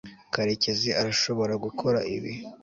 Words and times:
karekezi 0.33 0.89
arashobora 1.01 1.53
gukora 1.65 1.99
ibi 2.15 2.33